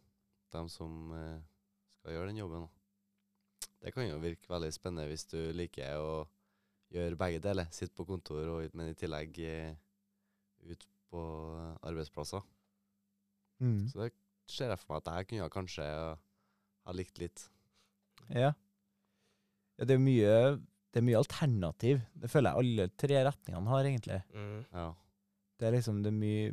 dem 0.54 0.70
som 0.72 1.14
eh, 1.18 1.44
skal 1.98 2.16
gjøre 2.18 2.32
den 2.32 2.42
jobben. 2.42 2.66
Det 3.84 3.94
kan 3.94 4.08
jo 4.08 4.22
virke 4.24 4.50
veldig 4.52 4.72
spennende 4.74 5.10
hvis 5.10 5.26
du 5.32 5.40
liker 5.56 6.00
å 6.00 6.24
gjøre 6.94 7.20
begge 7.20 7.42
deler. 7.44 7.70
Sitte 7.74 7.96
på 7.98 8.08
kontor, 8.08 8.56
og, 8.56 8.76
men 8.78 8.92
i 8.92 8.98
tillegg 8.98 9.40
eh, 9.44 9.74
ut 10.70 10.86
på 11.14 11.24
arbeidsplasser. 11.84 12.44
Så 13.90 14.02
det 14.02 14.12
ser 14.50 14.74
jeg 14.74 14.82
for 14.82 14.94
meg 14.94 15.04
at 15.04 15.10
jeg 15.18 15.30
kunne 15.32 15.54
kanskje 15.54 15.88
ha 15.88 16.96
likt 16.96 17.22
litt. 17.22 17.48
Ja. 18.30 18.52
ja 19.78 19.88
det 19.88 19.98
er 19.98 20.04
mye 20.04 20.36
det 20.94 21.02
er 21.02 21.06
mye 21.08 21.22
alternativ. 21.24 22.04
Det 22.14 22.30
føler 22.30 22.52
jeg 22.52 22.62
alle 22.62 22.86
tre 23.02 23.22
retningene 23.26 23.72
har, 23.72 23.88
egentlig. 23.90 24.20
Mm. 24.30 24.60
Ja. 24.70 24.90
Det 25.58 25.68
er 25.68 25.76
liksom 25.78 26.04
det 26.06 26.12
er 26.12 26.20
mye 26.20 26.52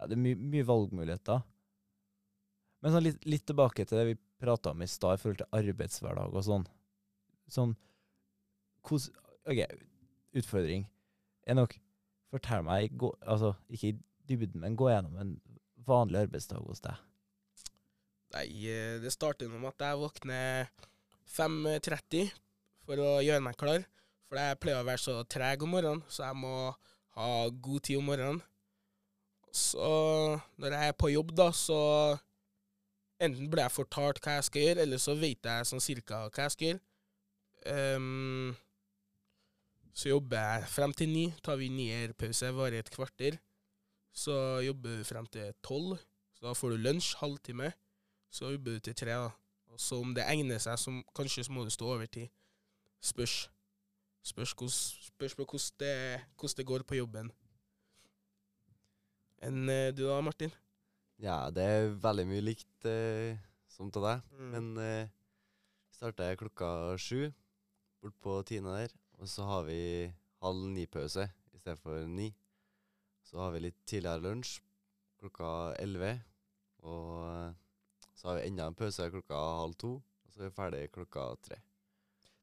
Ja, 0.00 0.08
det 0.08 0.16
er 0.16 0.22
mye, 0.24 0.36
mye 0.40 0.64
valgmuligheter. 0.64 1.42
Men 2.80 2.94
sånn 2.94 3.04
litt, 3.04 3.24
litt 3.28 3.44
tilbake 3.44 3.84
til 3.84 4.00
det 4.00 4.06
vi 4.08 4.20
prata 4.40 4.72
om 4.72 4.80
i 4.80 4.88
stad 4.88 5.18
i 5.18 5.20
forhold 5.20 5.42
til 5.42 5.58
arbeidshverdag 5.58 6.32
og 6.32 6.46
sånn. 6.46 6.64
Sånn 7.52 7.74
hos, 8.88 9.10
OK, 9.44 9.60
utfordring. 10.40 10.86
Enok, 11.52 11.76
fortell 12.32 12.64
meg, 12.64 12.96
gå, 12.96 13.12
altså 13.20 13.52
ikke 13.68 13.92
i 13.92 13.98
dybden, 14.30 14.62
men 14.64 14.78
gå 14.78 14.88
gjennom 14.88 15.20
en 15.20 15.36
vanlig 15.84 16.24
arbeidsdag 16.24 16.64
hos 16.64 16.80
deg. 16.84 16.96
Nei, 18.32 18.46
eh, 18.70 18.96
det 19.02 19.12
starter 19.12 19.50
med 19.52 19.68
at 19.72 19.84
jeg 19.84 20.00
våkner 20.00 20.70
5.30 21.28 22.30
for 22.86 23.02
å 23.02 23.18
gjøre 23.20 23.44
meg 23.44 23.58
klar. 23.60 23.84
For 24.30 24.38
jeg 24.38 24.60
pleier 24.62 24.80
å 24.80 24.86
være 24.86 25.02
så 25.02 25.20
treg 25.26 25.64
om 25.66 25.74
morgenen, 25.74 26.04
så 26.08 26.28
jeg 26.28 26.38
må 26.38 26.54
ha 27.18 27.30
god 27.50 27.84
tid 27.84 27.98
om 27.98 28.08
morgenen. 28.08 28.40
Så 29.52 29.86
når 30.60 30.76
jeg 30.76 30.88
er 30.88 30.98
på 30.98 31.10
jobb, 31.10 31.32
da, 31.36 31.50
så 31.54 31.80
enten 33.20 33.50
blir 33.50 33.66
jeg 33.66 33.74
fortalt 33.74 34.20
hva 34.24 34.38
jeg 34.38 34.48
skal 34.48 34.66
gjøre, 34.66 34.86
eller 34.86 35.02
så 35.02 35.14
vet 35.18 35.46
jeg 35.46 35.68
sånn 35.68 35.84
cirka 35.84 36.24
hva 36.28 36.46
jeg 36.46 36.54
skal 36.56 36.68
gjøre. 36.68 36.82
Um, 37.70 38.56
så 39.92 40.08
jobber 40.14 40.40
jeg 40.40 40.70
frem 40.72 40.94
til 40.96 41.10
ni. 41.10 41.26
Tar 41.44 41.58
vi 41.60 41.68
nierpause, 41.72 42.52
varer 42.56 42.80
et 42.80 42.92
kvarter. 42.94 43.36
Så 44.16 44.34
jobber 44.64 45.00
du 45.00 45.04
frem 45.04 45.26
til 45.30 45.52
tolv. 45.66 45.98
Så 46.36 46.46
da 46.46 46.54
får 46.56 46.74
du 46.74 46.84
lunsj, 46.86 47.14
halvtime. 47.20 47.72
Så 48.32 48.52
jobber 48.54 48.78
du 48.78 48.86
til 48.86 48.96
tre, 48.96 49.18
da. 49.26 49.30
Så 49.78 50.00
om 50.02 50.14
det 50.14 50.26
egner 50.28 50.60
seg, 50.62 50.78
så 50.78 50.92
kanskje 51.16 51.44
så 51.46 51.52
må 51.54 51.64
du 51.64 51.72
stå 51.72 51.90
overtid. 51.94 52.30
Spørs. 53.02 53.48
Spørs, 54.22 54.52
hos, 54.60 54.78
spørs 55.06 55.34
på 55.34 55.46
hvordan 55.48 55.76
det, 55.80 55.92
hvordan 56.36 56.56
det 56.58 56.66
går 56.66 56.82
på 56.84 56.98
jobben. 56.98 57.30
Enn 59.40 59.68
eh, 59.72 59.88
du 59.96 60.04
da, 60.04 60.18
Martin? 60.20 60.52
Ja, 61.20 61.48
det 61.52 61.64
er 61.64 61.94
veldig 62.00 62.26
mye 62.28 62.44
likt 62.44 62.88
eh, 62.88 63.38
som 63.72 63.88
til 63.92 64.04
deg. 64.04 64.24
Mm. 64.36 64.48
Men 64.52 64.66
eh, 64.84 65.12
vi 65.88 65.96
starter 65.96 66.36
klokka 66.40 66.68
sju 67.00 67.30
bort 68.00 68.16
på 68.20 68.34
Tina 68.48 68.76
der. 68.82 68.92
Og 69.20 69.28
så 69.28 69.44
har 69.48 69.64
vi 69.68 69.80
halv 70.40 70.66
ni-pause 70.74 71.24
i 71.52 71.60
stedet 71.60 71.80
for 71.80 72.04
ni. 72.08 72.30
Så 73.24 73.40
har 73.40 73.52
vi 73.54 73.64
litt 73.66 73.80
tidligere 73.88 74.24
lunsj 74.24 74.58
klokka 75.20 75.74
elleve. 75.80 76.18
Og 76.84 77.24
eh, 77.30 77.56
så 78.16 78.30
har 78.30 78.40
vi 78.40 78.48
enda 78.50 78.68
en 78.68 78.76
pause 78.76 79.08
klokka 79.12 79.40
halv 79.62 79.76
to. 79.80 79.94
Og 80.00 80.34
så 80.34 80.42
er 80.42 80.50
vi 80.50 80.56
ferdig 80.56 80.82
klokka 80.92 81.30
tre. 81.48 81.60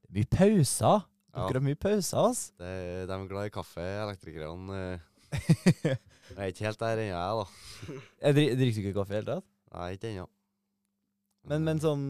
Det 0.02 0.10
er 0.10 0.16
mye 0.18 0.32
pauser. 0.34 1.06
Ja, 1.28 1.44
Dere 1.44 1.60
har 1.60 1.66
mye 1.66 1.78
pauser, 1.78 2.18
altså. 2.18 2.54
det, 2.58 2.74
de 3.06 3.14
er 3.14 3.30
glad 3.30 3.50
i 3.50 3.54
kaffe, 3.54 3.84
elektrikerne. 4.02 4.78
Eh. 4.82 5.06
Jeg 5.32 6.38
er 6.44 6.50
ikke 6.52 6.66
helt 6.68 6.80
der 6.82 7.00
ennå, 7.02 7.18
jeg, 7.18 7.38
da. 7.38 8.00
jeg 8.26 8.36
dri- 8.36 8.56
drikker 8.58 8.82
du 8.82 8.88
ikke 8.88 8.96
kaffe 8.98 9.12
i 9.12 9.16
det 9.16 9.20
hele 9.22 9.34
tatt? 9.38 9.46
Nei, 9.74 9.86
ikke 9.96 10.10
ennå. 10.12 10.26
Men, 11.48 11.64
men 11.64 11.78
sånn, 11.80 12.02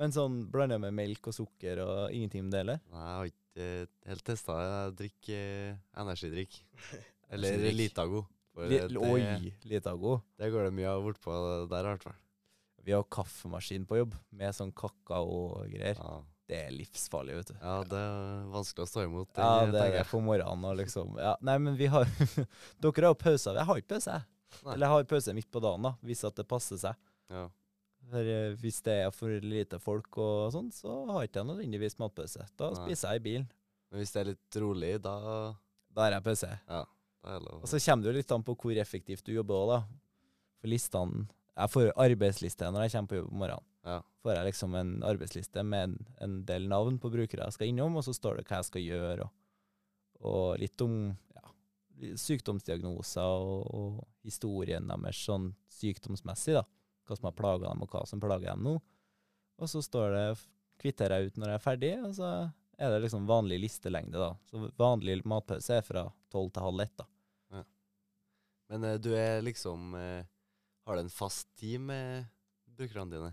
men 0.00 0.14
sånn 0.14 0.38
blander 0.50 0.80
med 0.82 0.94
melk 0.96 1.28
og 1.30 1.34
sukker 1.36 1.78
og 1.84 2.14
ingenting 2.14 2.46
med 2.48 2.54
det, 2.56 2.62
eller? 2.64 2.80
Nei, 2.90 3.02
jeg 3.06 3.18
har 3.20 3.30
ikke 3.30 3.66
eh, 3.68 3.86
helt 4.10 4.24
testa 4.26 4.56
det. 4.58 4.72
Jeg 4.72 4.94
drikker 5.02 5.44
eh, 5.46 5.76
energidrikk. 6.02 6.58
Eller. 7.32 7.62
Litago. 7.72 8.24
Det, 8.68 8.80
oi, 9.00 9.52
Litago. 9.70 10.18
det 10.36 10.50
går 10.52 10.66
det 10.66 10.72
mye 10.76 10.90
av 10.90 11.06
bortpå 11.06 11.36
der, 11.70 11.86
i 11.86 11.92
hvert 11.94 12.02
fall. 12.04 12.18
Vi 12.84 12.92
har 12.92 13.06
kaffemaskin 13.14 13.86
på 13.88 14.00
jobb 14.02 14.16
med 14.36 14.52
sånn 14.58 14.72
kakao 14.76 15.22
og 15.30 15.70
greier. 15.72 15.96
Ja. 16.02 16.18
Det 16.50 16.58
er 16.58 16.72
livsfarlig, 16.74 17.36
vet 17.38 17.52
du. 17.52 17.54
ja, 17.62 17.76
det 17.88 17.98
er 18.02 18.46
vanskelig 18.52 18.84
å 18.84 18.90
stå 18.90 19.04
imot. 19.06 19.30
Ja, 19.38 19.64
det 19.70 19.84
er 20.02 20.08
for 20.08 20.24
morgenen 20.24 20.66
og 20.68 20.76
liksom 20.80 21.14
ja. 21.22 21.36
Nei, 21.40 21.54
men 21.62 21.78
vi 21.78 21.86
har 21.92 22.08
Dere 22.82 23.06
har 23.06 23.12
jo 23.12 23.18
pauser. 23.20 23.56
Jeg 23.56 23.68
har 23.68 23.80
ikke 23.80 23.94
pause, 23.94 24.18
jeg. 24.18 24.28
Eller 24.66 24.84
jeg 24.86 24.92
har 24.92 25.10
pause 25.14 25.34
midt 25.36 25.50
på 25.54 25.62
dagen, 25.64 25.86
da, 25.86 25.94
hvis 26.04 26.24
at 26.28 26.36
det 26.36 26.44
passer 26.50 26.80
seg. 26.82 26.98
Ja. 27.32 27.46
For 28.10 28.28
eh, 28.34 28.54
Hvis 28.58 28.82
det 28.84 28.96
er 29.04 29.12
for 29.14 29.44
lite 29.46 29.78
folk 29.80 30.18
og 30.20 30.50
sånn, 30.54 30.70
så 30.74 30.96
har 31.12 31.28
ikke 31.28 31.40
jeg 31.40 31.48
nødvendigvis 31.52 31.98
matpause. 32.02 32.44
Da 32.58 32.72
Nei. 32.72 32.80
spiser 32.82 33.14
jeg 33.14 33.22
i 33.22 33.26
bilen. 33.28 33.46
Men 33.92 34.02
hvis 34.02 34.12
det 34.14 34.20
er 34.22 34.30
litt 34.32 34.58
rolig, 34.64 34.92
da, 35.04 35.14
Da 35.92 36.06
har 36.06 36.16
jeg 36.16 36.26
pause. 36.26 36.50
Ja, 36.68 36.82
er. 37.28 37.46
Og 37.60 37.68
så 37.70 37.78
kommer 37.84 38.02
det 38.04 38.10
jo 38.10 38.18
litt 38.18 38.34
an 38.34 38.44
på 38.46 38.56
hvor 38.58 38.80
effektivt 38.82 39.24
du 39.28 39.34
jobber 39.36 39.60
òg, 39.62 39.72
da. 39.76 39.80
For 40.62 40.70
listene 40.72 41.26
Jeg 41.56 41.68
får 41.74 41.90
arbeidsliste 42.00 42.70
når 42.72 42.86
jeg 42.86 42.94
kommer 42.96 43.12
på 43.12 43.20
jobb 43.20 43.30
om 43.32 43.42
morgenen. 43.44 43.68
Ja. 43.82 43.98
Får 44.22 44.36
jeg 44.36 44.46
liksom 44.46 44.74
en 44.78 44.92
arbeidsliste 45.02 45.64
med 45.66 45.84
en, 45.88 45.96
en 46.22 46.36
del 46.46 46.68
navn 46.70 47.00
på 47.02 47.10
brukere 47.10 47.48
jeg 47.48 47.56
skal 47.56 47.72
innom, 47.72 47.98
og 47.98 48.06
så 48.06 48.14
står 48.14 48.38
det 48.38 48.46
hva 48.46 48.60
jeg 48.60 48.68
skal 48.68 48.84
gjøre, 48.86 49.26
og, 49.26 50.28
og 50.30 50.62
litt 50.62 50.84
om 50.84 50.96
ja, 51.34 51.52
sykdomsdiagnoser 52.22 53.46
og, 53.48 53.66
og 53.74 54.26
historien 54.26 54.86
deres 54.92 55.22
sånn 55.26 55.50
sykdomsmessig, 55.80 56.56
da. 56.60 56.66
Hva 57.08 57.18
som 57.18 57.26
har 57.26 57.38
plaga 57.38 57.68
dem, 57.72 57.82
og 57.82 57.90
hva 57.90 58.04
som 58.06 58.22
plager 58.22 58.52
dem 58.52 58.62
nå. 58.68 58.76
Og 59.58 59.70
så 59.70 59.82
står 59.82 60.12
det 60.14 60.26
kvitterer 60.82 61.18
jeg 61.18 61.32
ut 61.32 61.40
når 61.42 61.50
jeg 61.50 61.58
er 61.58 61.64
ferdig, 61.64 61.94
og 62.06 62.14
så 62.14 62.28
er 62.78 62.94
det 62.94 63.02
liksom 63.02 63.26
vanlig 63.26 63.58
listelengde, 63.64 64.22
da. 64.22 64.30
Så 64.46 64.70
vanlig 64.78 65.18
matpause 65.26 65.80
er 65.80 65.86
fra 65.86 66.06
tolv 66.30 66.54
til 66.54 66.70
halv 66.70 66.86
ett, 66.86 66.94
da. 67.02 67.08
Men 68.72 68.86
eh, 68.88 68.98
du 69.02 69.12
er 69.16 69.42
liksom 69.44 69.94
eh, 69.94 70.24
Har 70.86 70.96
du 70.96 71.04
en 71.04 71.12
fast 71.12 71.50
tid 71.60 71.80
med 71.80 72.24
brukerne 72.64 73.12
dine? 73.12 73.32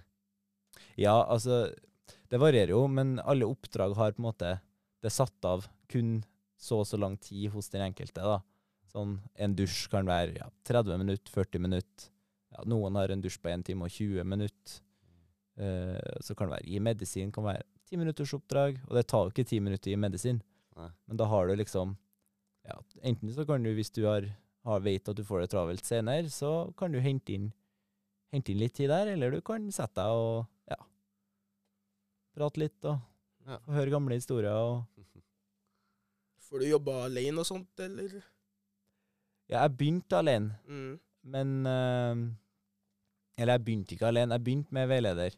Ja, 1.00 1.24
altså 1.24 1.70
Det 2.30 2.40
varierer 2.42 2.74
jo, 2.76 2.84
men 2.88 3.18
alle 3.20 3.48
oppdrag 3.50 3.96
har 3.98 4.14
på 4.16 4.22
en 4.22 4.30
måte 4.30 4.52
Det 5.02 5.10
er 5.10 5.16
satt 5.16 5.46
av 5.46 5.68
kun 5.90 6.20
så 6.60 6.82
og 6.82 6.88
så 6.90 7.00
lang 7.00 7.16
tid 7.18 7.50
hos 7.54 7.70
den 7.72 7.86
enkelte. 7.86 8.20
da. 8.20 8.42
Sånn, 8.92 9.20
En 9.34 9.56
dusj 9.56 9.88
kan 9.90 10.06
være 10.06 10.36
ja, 10.36 10.50
30 10.68 11.00
minutter, 11.00 11.32
40 11.32 11.64
minutter. 11.64 12.10
Ja, 12.52 12.66
noen 12.68 12.98
har 13.00 13.14
en 13.14 13.22
dusj 13.24 13.38
på 13.40 13.48
1 13.48 13.64
time 13.70 13.88
og 13.88 13.94
20 13.96 14.28
minutter. 14.28 14.82
Uh, 15.60 16.20
så 16.20 16.36
kan 16.36 16.50
det 16.50 16.58
være 16.58 16.68
i 16.68 16.80
medisin 16.84 17.32
kan 17.32 17.48
være 17.48 17.64
10 17.88 18.02
minutters 18.04 18.34
oppdrag. 18.36 18.82
Og 18.90 19.00
det 19.00 19.06
tar 19.08 19.24
jo 19.24 19.32
ikke 19.32 19.48
10 19.48 19.64
minutter 19.70 19.94
i 19.94 19.96
medisin. 19.96 20.44
Nei. 20.76 20.92
Men 21.08 21.22
da 21.22 21.30
har 21.32 21.48
du 21.48 21.56
liksom 21.56 21.96
ja, 22.68 22.76
Enten 23.08 23.32
så 23.34 23.48
kan 23.48 23.64
du, 23.64 23.72
hvis 23.74 23.96
du 23.96 24.04
har 24.04 24.28
har, 24.68 24.84
vet 24.84 25.10
at 25.10 25.18
du 25.18 25.26
får 25.26 25.44
det 25.44 25.52
travelt 25.54 25.88
senere, 25.88 26.30
så 26.32 26.70
kan 26.78 26.94
du 26.94 27.00
hente 27.04 27.36
inn, 27.36 27.50
hente 28.34 28.54
inn 28.54 28.62
litt 28.62 28.76
tid 28.78 28.92
der, 28.92 29.14
eller 29.14 29.34
du 29.34 29.42
kan 29.46 29.70
sette 29.74 30.02
deg 30.02 30.24
og 30.24 30.48
prate 32.40 32.64
litt 32.64 32.86
og 32.90 33.00
Ja. 33.50 33.58
få 33.66 33.74
høre 33.76 33.92
gamle 33.94 34.16
historier. 34.20 34.52
og 34.54 34.86
Får 36.50 36.60
du 36.64 36.66
jobba 36.70 37.04
alene 37.06 37.42
og 37.44 37.48
sånt, 37.48 37.80
eller? 37.84 38.20
Ja, 39.50 39.64
jeg 39.66 39.76
begynte 39.78 40.18
alene, 40.20 40.56
Mm. 40.68 41.00
men 41.24 41.66
uh, 41.66 42.36
Eller 43.40 43.54
jeg 43.56 43.64
begynte 43.66 43.96
ikke 43.96 44.08
alene, 44.10 44.36
jeg 44.36 44.44
begynte 44.44 44.74
med 44.76 44.88
veileder. 44.92 45.36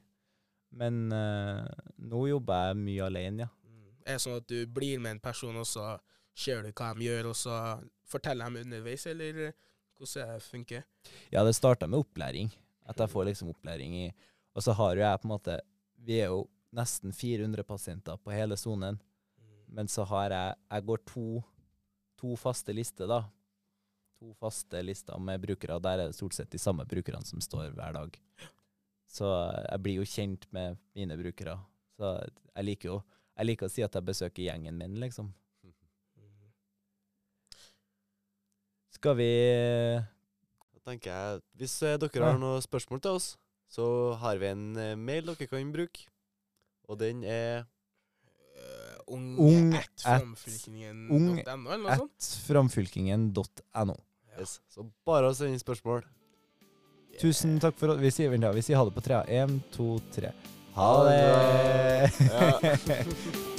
Men 0.71 1.11
uh, 1.13 1.67
nå 2.01 2.21
jobber 2.31 2.67
jeg 2.71 2.77
mye 2.79 3.03
alene, 3.05 3.43
ja. 3.45 3.47
Mm. 3.67 3.91
Er 4.07 4.15
det 4.17 4.21
sånn 4.23 4.37
at 4.39 4.47
du 4.49 4.65
blir 4.65 4.97
med 5.03 5.11
en 5.17 5.19
person, 5.21 5.55
og 5.61 5.67
så 5.69 5.99
ser 6.33 6.63
du 6.63 6.71
hva 6.71 6.93
de 6.97 7.05
gjør, 7.05 7.27
og 7.29 7.35
så 7.37 7.57
forteller 8.09 8.49
de 8.55 8.63
underveis, 8.65 9.05
eller 9.11 9.51
hvordan 9.99 10.31
det 10.33 10.41
funker? 10.47 10.83
Ja, 11.31 11.43
det 11.45 11.53
starta 11.59 11.87
med 11.87 11.99
opplæring. 12.01 12.49
At 12.89 12.97
jeg 12.97 13.09
får 13.13 13.25
liksom 13.29 13.49
opplæring 13.53 13.93
i 13.95 14.07
Og 14.55 14.63
så 14.65 14.73
har 14.73 14.95
jo 14.95 15.01
jeg 15.05 15.19
på 15.21 15.27
en 15.27 15.31
måte 15.31 15.59
Vi 16.01 16.17
er 16.19 16.25
jo 16.33 16.47
nesten 16.75 17.13
400 17.13 17.63
pasienter 17.67 18.17
på 18.17 18.33
hele 18.33 18.57
sonen. 18.57 18.99
Men 19.71 19.87
så 19.87 20.03
har 20.03 20.31
jeg 20.31 20.55
Jeg 20.71 20.85
går 20.85 20.97
to, 21.07 21.43
to 22.17 22.35
faste 22.35 22.73
lister, 22.73 23.07
da. 23.07 23.23
To 24.19 24.33
faste 24.33 24.81
lister 24.83 25.19
med 25.19 25.41
brukere. 25.41 25.79
Der 25.79 25.99
er 25.99 26.07
det 26.07 26.15
stort 26.15 26.33
sett 26.33 26.51
de 26.51 26.59
samme 26.59 26.85
brukerne 26.85 27.25
som 27.25 27.41
står 27.41 27.71
hver 27.75 27.93
dag. 27.93 28.17
Så 29.07 29.27
jeg 29.71 29.83
blir 29.83 29.99
jo 29.99 30.07
kjent 30.07 30.47
med 30.51 30.77
mine 30.95 31.17
brukere. 31.17 31.57
Så 31.97 32.17
jeg 32.55 32.65
liker 32.65 32.89
jo 32.89 33.01
Jeg 33.37 33.47
liker 33.47 33.65
å 33.65 33.71
si 33.71 33.81
at 33.81 33.95
jeg 33.95 34.05
besøker 34.05 34.43
gjengen 34.43 34.77
min, 34.77 34.99
liksom. 34.99 35.31
Mm. 35.63 35.73
Skal 38.91 39.15
vi 39.17 39.31
Da 40.75 40.79
tenker 40.85 41.11
jeg, 41.11 41.41
Hvis 41.55 41.79
dere 41.79 42.25
har 42.27 42.37
noen 42.37 42.61
spørsmål 42.61 43.01
til 43.01 43.17
oss, 43.17 43.37
så 43.71 44.13
har 44.19 44.37
vi 44.37 44.51
en 44.51 44.75
eh, 44.75 44.95
mail 44.99 45.25
dere 45.31 45.47
kan 45.47 45.71
bruke. 45.71 46.11
Og 46.91 46.99
den 46.99 47.23
er 47.23 47.63
Eh, 48.61 48.97
ung, 49.07 49.73
at 49.73 49.99
framfylkingen.no. 52.47 53.95
Yes. 54.39 54.61
Så 54.71 54.85
bare 55.05 55.29
å 55.29 55.35
sende 55.35 55.53
inn 55.55 55.61
spørsmål. 55.61 56.01
Tusen 57.21 57.59
takk 57.61 57.75
for 57.77 57.93
at 57.93 57.99
vi 58.01 58.09
sier, 58.13 58.31
vent 58.31 58.45
da, 58.45 58.53
vi 58.55 58.63
sier 58.65 58.79
ha 58.79 58.85
det 58.87 58.95
på 58.95 59.03
trea. 59.05 59.21
Én, 59.27 59.59
to, 59.75 59.99
tre. 60.15 60.29
Ha 60.77 60.91
det! 61.09 61.21
Ja. 62.31 62.51